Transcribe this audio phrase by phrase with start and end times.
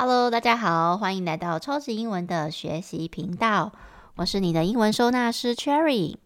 [0.00, 3.72] Hello，大家好，欢迎来到超级英文的学习频道。
[4.14, 6.18] 我是你的英文收纳师 Cherry。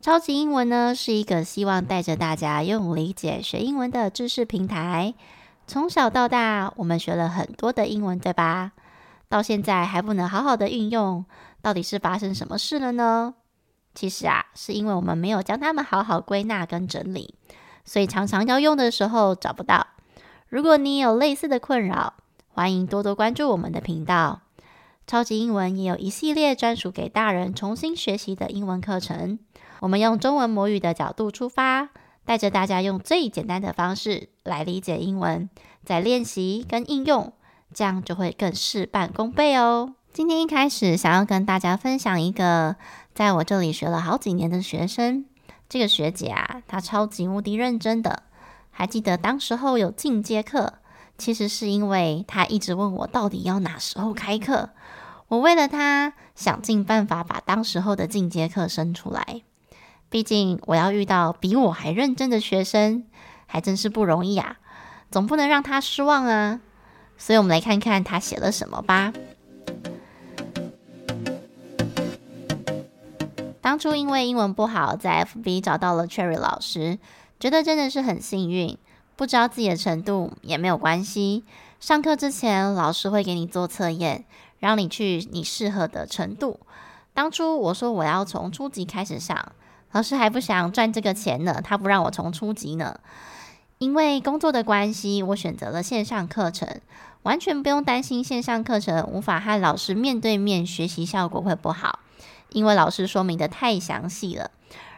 [0.00, 5.12] 超级英文呢是一个希望带着大家用理解学英文的知识平台。
[5.66, 8.70] 从小到大，我们学了很多的英文，对吧？
[9.28, 11.24] 到现在还不能好好的运用，
[11.60, 13.34] 到底是发生什么事了呢？
[13.92, 17.34] 其实啊，是因为我们没有将它们好好归纳跟整理，
[17.84, 19.84] 所以常常要用的时候找不到。
[20.48, 22.14] 如果你有类似的困扰，
[22.60, 24.42] 欢迎多多关注我们的频道，
[25.06, 29.38] 超级英文也有一系列专属给大人重新学习的英文课程。
[29.78, 31.88] 我们用中文母语的角度出发，
[32.26, 35.48] 带着大家用最简单的方式来理解英文，
[35.86, 37.32] 再练习跟应用，
[37.72, 39.94] 这样就会更事半功倍哦。
[40.12, 42.76] 今天一开始想要跟大家分享一个
[43.14, 45.24] 在我这里学了好几年的学生，
[45.66, 48.24] 这个学姐啊，她超级无敌认真的，
[48.70, 50.74] 还记得当时候有进阶课。
[51.20, 54.70] 其实是因为他一直问我到底要哪时候开课，
[55.28, 59.42] 我为了他想尽办法把当时候的进阶课生出来。
[60.08, 63.04] 毕竟我要遇到比我还认真的学生，
[63.46, 64.56] 还真是不容易啊！
[65.10, 66.60] 总不能让他失望啊！
[67.18, 69.12] 所以，我们来看看他写了什么吧。
[73.60, 76.98] 当初因为英文不好，在 FB 找到了 Cherry 老师，
[77.38, 78.78] 觉得真的是很幸运。
[79.20, 81.44] 不知道自己的程度也没有关系。
[81.78, 84.24] 上课之前，老师会给你做测验，
[84.60, 86.58] 让你去你适合的程度。
[87.12, 89.52] 当初我说我要从初级开始上，
[89.92, 92.98] 老师还不想赚这个钱呢，他不让我从初级呢。
[93.76, 96.80] 因为工作的关系，我选择了线上课程，
[97.24, 101.98] 完全不用担心线上课程无法和老师面对面学习效果会不好，
[102.52, 104.50] 因为老师说明的太详细了，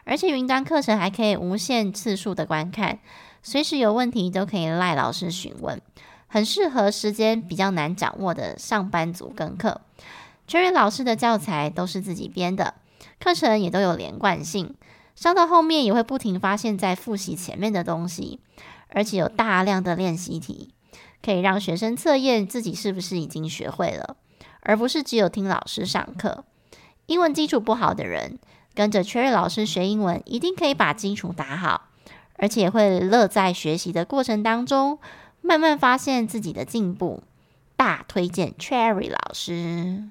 [0.05, 3.01] 而且云端课程还可以无限次数的观看。
[3.43, 5.81] 随时有问题都可以赖老师询问，
[6.29, 9.80] 很适合时间比较难掌握的上班族跟课。
[10.48, 12.75] Cherry 老师的教材都是自己编的，
[13.19, 14.75] 课程也都有连贯性，
[15.17, 18.39] 上到后面也会不停发现，在复习前面的东西，
[18.89, 20.73] 而且有大量的练习题，
[21.23, 24.17] 可以让学生测验自己是不是已经学会了，
[24.61, 26.45] 而不是只有听老师上课。
[27.07, 28.39] 英文基础不好的人，
[28.74, 31.89] 跟着 Cherry 老师学英文，一定可以把基础打好。
[32.37, 34.98] 而且会乐在学习的过程当中，
[35.41, 37.23] 慢慢发现自己的进步。
[37.75, 40.05] 大推荐 Cherry 老师。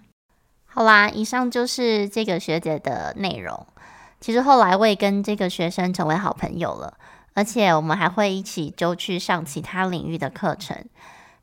[0.65, 3.65] 好啦，以上就是这个学姐的内容。
[4.19, 6.97] 其实后来我也跟这个学生成为好朋友了，
[7.33, 10.85] 而且我们还会一起就去上其他领域的课程。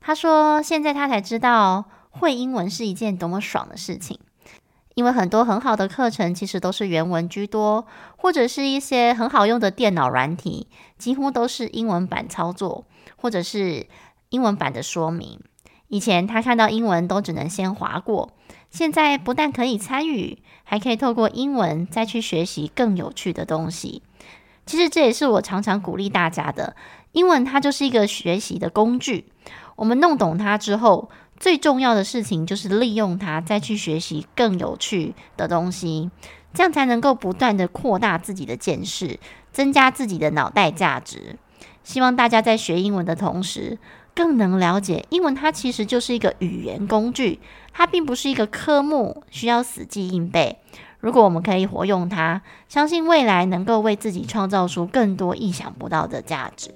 [0.00, 4.18] 他说，现在他才知道会英文是一件多么爽的事情。
[4.98, 7.86] 因为很多很好的课程其实都是原文居多，
[8.16, 10.66] 或者是一些很好用的电脑软体，
[10.98, 13.86] 几乎都是英文版操作，或者是
[14.30, 15.38] 英文版的说明。
[15.86, 18.32] 以前他看到英文都只能先划过，
[18.70, 24.02] 现在不但可以参与，还可以透过英文再去学习更有趣的东西。
[24.66, 26.74] 其实这也是我常常鼓励大家的，
[27.12, 29.26] 英文它就是一个学习的工具，
[29.76, 31.08] 我们弄懂它之后。
[31.38, 36.10] 最重要的事情就是利用它，再去学习更有趣的东西，
[36.52, 39.20] 这样才能够不断的扩大自己的见识，
[39.52, 41.36] 增加自己的脑袋价值。
[41.84, 43.78] 希望大家在学英文的同时，
[44.14, 47.38] 更能了解英文，它其实就是一个语言工具，
[47.72, 50.58] 它并不是一个科目，需要死记硬背。
[50.98, 56.74] 如果我们可以活用它，相信未来能够为自己创造出更多意想不到的价值。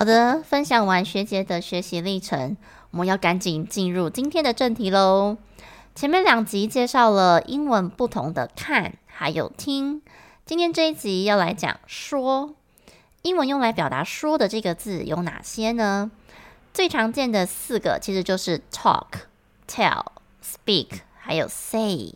[0.00, 2.56] 好的，分享完学姐的学习历程，
[2.90, 5.36] 我们要赶紧进入今天的正题喽。
[5.94, 10.00] 前面两集介绍了英文不同的看还有听，
[10.46, 12.54] 今天这一集要来讲说。
[13.20, 16.10] 英文用来表达说的这个字有哪些呢？
[16.72, 19.08] 最常见的四个其实就是 talk、
[19.68, 20.06] tell、
[20.42, 22.14] speak，还有 say。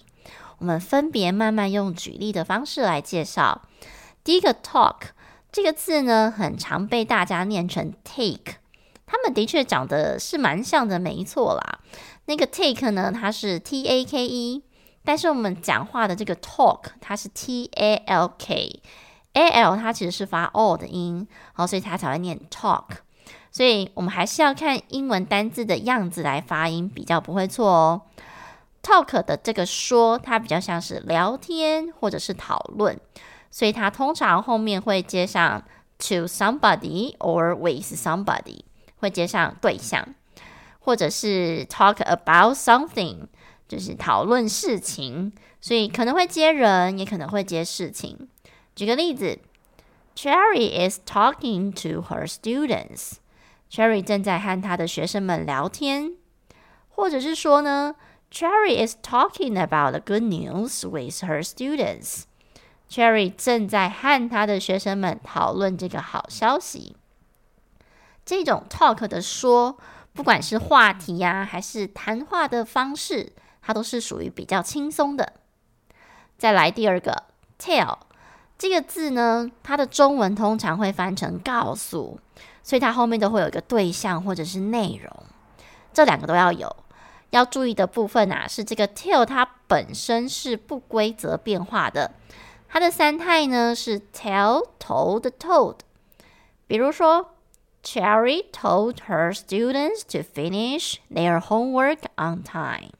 [0.56, 3.60] 我们分别慢慢用举例的方式来介绍。
[4.24, 5.08] 第一个 talk。
[5.54, 8.54] 这个字呢，很常被大家念成 take，
[9.06, 11.78] 他们的确长得是蛮像的，没错啦。
[12.24, 14.64] 那个 take 呢，它是 T A K E，
[15.04, 22.86] 但是我们讲话的这个 talk，它是 T A L K，A L 它其实是发 O 的音，好，所以它才会念 talk。
[23.52, 28.02] 所以我们还是要看英文单字的样子来发音，比较不会错哦。
[28.82, 32.98] talk 的这个说，它比较像是聊天或者是讨论。
[33.53, 35.63] 所以它通常后面会接上
[35.97, 38.61] to somebody or with somebody，
[38.97, 40.15] 会接上对象，
[40.79, 43.27] 或者是 talk about something，
[43.67, 45.33] 就是讨论事情。
[45.61, 48.29] 所以可能会接人，也可能会接事情。
[48.75, 49.39] 举个例子
[50.15, 53.15] Cherry is talking to her students.
[53.69, 56.13] Cherry 正在和她的学生们聊天，
[56.89, 57.95] 或者是说呢，
[58.31, 62.23] Cherry is talking about the good news with her students.
[62.94, 66.94] Cherry 正在和他的学生们讨论这个好消息。
[68.24, 69.76] 这种 talk 的说，
[70.12, 75.32] 不管是话题呀、还是谈话的方式，它都是属于比较轻松的。
[76.38, 77.24] 再来第二个
[77.58, 77.98] tell
[78.56, 82.20] 这个字呢，它的中文通常会翻成告诉，
[82.62, 85.12] 所以它后面都会有一个对象或者是内容，
[85.92, 86.76] 这两个都要有。
[87.30, 92.12] 要注意的部分啊，是这个 tell 它本身是不规则变化的，
[92.74, 95.76] 它的三态呢是 tell、told、told。
[96.66, 97.30] 比如说。
[97.84, 102.92] Cherry told her students to finish their homework on time.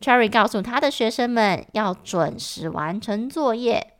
[0.00, 3.94] Cherry 告诉她的学生们要准时完成作业。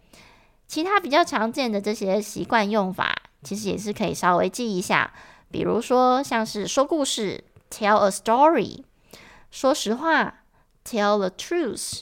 [0.66, 3.14] 其他比较常见的这些习惯用法，
[3.44, 5.12] 其实也是可以稍微记一下。
[5.48, 8.82] 比如说，像是说故事 （tell a story）、
[9.52, 10.40] 说实话
[10.84, 12.00] （tell the truth）、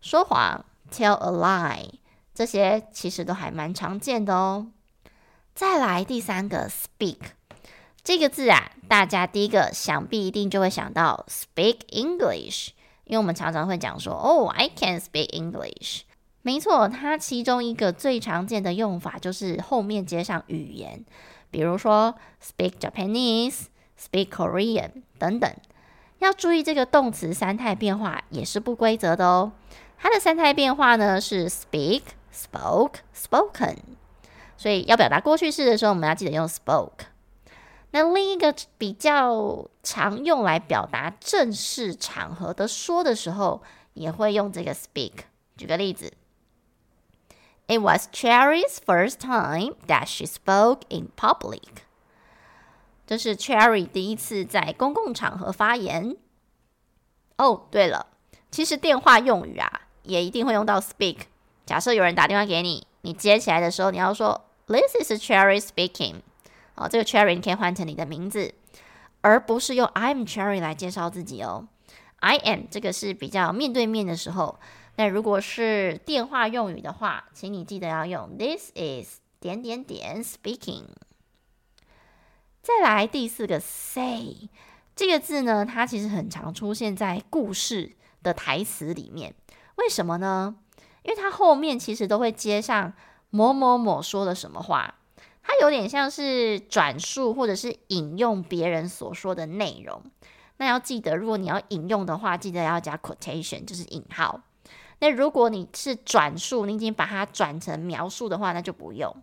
[0.00, 1.90] 说谎 （tell a lie），
[2.34, 4.66] 这些其实都还蛮常见的哦。
[5.54, 7.18] 再来第三个，speak。
[8.02, 12.70] 这个字啊，大家第一个想必一定就会想到 speak English，
[13.04, 16.02] 因为我们常常会讲说，哦，I can speak English。
[16.42, 21.02] 没错，它其中一个最常见的用法就是后面接上语言，
[21.50, 25.50] 比如说 speak Japanese、speak Korean 等等。
[26.18, 29.52] 要注意这个动词三态变化也是不规则的哦。
[29.96, 32.02] 它的三态变化呢是 speak、
[32.34, 33.76] spoke、spoken，
[34.56, 37.06] 所以要表达过去式的时候，我们要记得用 spoke。
[37.92, 45.12] 那另一个比较常用来表达正式场合的说的时候，也会用这个 speak。
[45.56, 46.12] 举个例子
[47.68, 51.62] ，It was Cherry's first time that she spoke in public。
[53.06, 56.16] 这是 Cherry 第一次在公共场合发言。
[57.36, 58.06] 哦，对了，
[58.50, 61.18] 其实电话用语啊，也一定会用到 speak。
[61.66, 66.16] 假设有人打电话给你，你接起来的时候，你要说，This is Cherry speaking。
[66.74, 68.54] 哦，这个 Cherry 你可以换成你的名字，
[69.20, 71.68] 而不是用 I'm Cherry 来介绍自己哦。
[72.20, 74.58] I am 这个是比较面对面的时候，
[74.96, 80.84] 那如果是电话用语的话，请你记得要用 This is 点点点 speaking。
[82.62, 84.48] 再来第四个 say
[84.96, 89.34] 这个字呢，它其实很常出现在故事的台词里面。
[89.76, 90.56] 为什么呢？
[91.04, 92.92] 因为它后面其实都会接上
[93.30, 94.96] 某某某说了什么话。
[95.46, 100.02] 它有点像是转述或者是引用别人所说的内容。
[100.56, 104.40] 那要记得，如果你要引用的话，记得要加 quotation，就是引号。
[105.00, 109.14] 那如果你是转述，你已经把它转成描述的话，那就不用。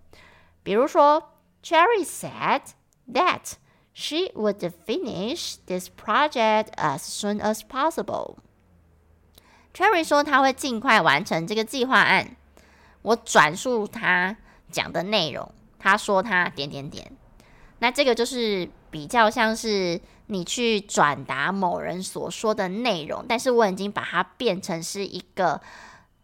[0.62, 1.32] 比如说
[1.64, 2.62] ，Cherry said
[3.12, 3.54] that
[3.94, 8.36] she would finish this project as soon as possible。
[9.74, 12.36] Cherry 说他会尽快完成这个计划案。
[13.02, 14.36] 我转述他
[14.70, 15.52] 讲的内容。
[15.84, 17.12] 他说他点点点，
[17.80, 25.60] 那这个就是比较像是你去转达某人所说的内容，但是我已经把它变成是一个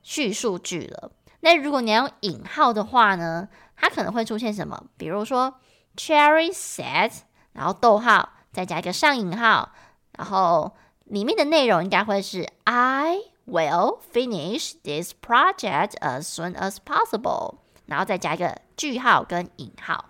[0.03, 1.11] 叙述句了。
[1.39, 4.79] 那如果你要用引号的话呢，它可能会出现什么？
[4.95, 5.55] 比如说
[5.95, 7.11] ，Cherry said，
[7.53, 9.71] 然后逗号，再加一个上引号，
[10.15, 13.17] 然后里面的内容应该会是 I
[13.47, 17.55] will finish this project as soon as possible。
[17.85, 20.05] 然后再加一个句号跟引号，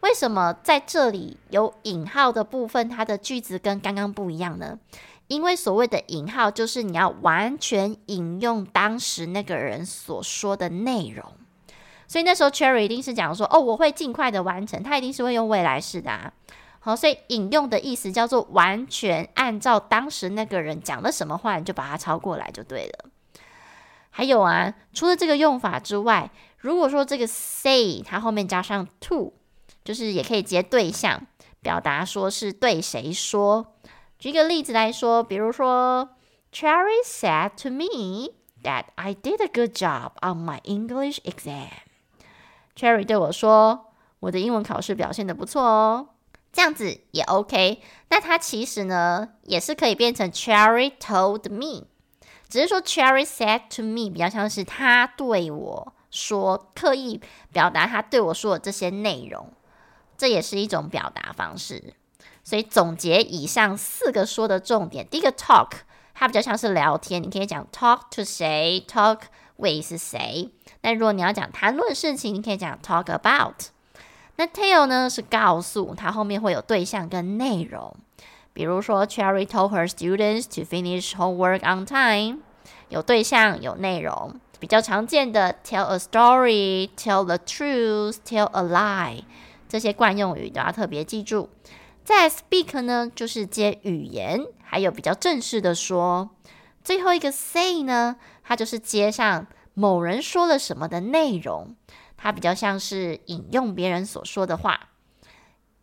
[0.00, 4.78] 为什么在这里有引号的部分，它的句子跟刚刚不一样呢？
[5.28, 11.24] 因为所谓的引号就是你要完全引用当时那个人所说的内容，
[12.08, 16.32] 所以那时候 Cherry 一定是讲说，哦，我会尽快的完成，他一定是会用未来式的啊。
[16.82, 23.10] 好，所以引用的意思叫做完全按照当时那个人讲了什么话，你就把它抄过来就对了。
[24.08, 29.34] 还有啊，除了这个用法之外，如果说这个 say 它后面加上 to，
[29.84, 31.26] 就是也可以接对象，
[31.60, 33.74] 表达说是对谁说。
[34.18, 36.10] 举个例子来说，比如说
[36.50, 38.32] ，Cherry said to me
[38.62, 41.68] that I did a good job on my English exam。
[42.74, 46.08] Cherry 对我说，我的英文考试表现得不错哦，
[46.52, 47.80] 这样子也 OK。
[48.08, 51.86] 那它其实呢，也是可以变成 Cherry told me。
[52.48, 57.20] 只是说，Cherry said to me 比较像是他对我说，刻意
[57.52, 59.52] 表达他对我说的这些内容，
[60.18, 61.94] 这也是一种表达方式。
[62.42, 65.70] 所以总结以上四个说的重点，第一个 talk，
[66.12, 69.20] 它比较像是聊天，你可以讲 talk to 谁，talk
[69.58, 70.50] 为是谁。
[70.80, 73.66] 那如果你要讲谈论事情，你可以讲 talk about。
[74.40, 77.94] 那 tell 呢是告诉，它后面会有对象跟内容。
[78.54, 82.38] 比如说，Cherry told her students to finish homework on time。
[82.88, 84.40] 有对象，有内容。
[84.58, 89.24] 比较常见的，tell a story, tell the truth, tell a lie，
[89.68, 91.50] 这些惯用语都要特别记住。
[92.02, 96.30] 再 speak 呢，就是接语言，还有比较正式的说。
[96.82, 101.76] 最后一个 say 呢，它就是接上某人说了什么的内容，
[102.22, 104.88] 它比较像是引用别人所说的话。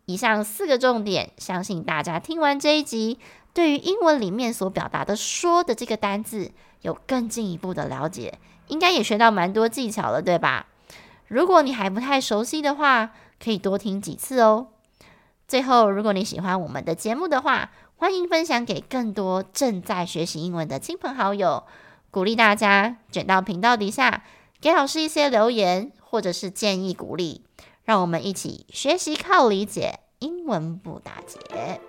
[0.06, 3.18] 以上四个重点，相信大家听完这一集，
[3.52, 6.52] 对于英文里面所表达的“说”的这个单字，
[6.82, 10.68] 有更进一步的了解，应该也学到蛮多技巧了，对吧？
[11.26, 13.10] 如果你还不太熟悉的话，
[13.42, 14.68] 可以多听几次哦。
[15.48, 21.64] 最后，如果你喜欢我们的节目的话，欢迎分享给更多正在学习英文的亲朋好友，
[22.10, 24.22] 鼓励大家卷到频道底下，
[24.60, 27.44] 给老师一些留言或者是建议鼓励。
[27.84, 31.80] 让我们一起学习，靠理解，英文不打结。